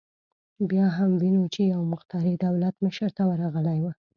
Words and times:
بیا 0.69 0.85
هم 0.97 1.11
وینو 1.21 1.43
چې 1.53 1.61
یو 1.73 1.81
مخترع 1.93 2.35
دولت 2.45 2.75
مشر 2.85 3.09
ته 3.17 3.23
ورغلی 3.29 3.79
و 3.81 3.85